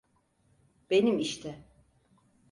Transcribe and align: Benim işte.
Benim 0.89 1.19
işte. 1.19 1.65